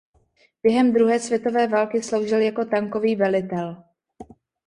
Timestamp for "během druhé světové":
0.63-1.67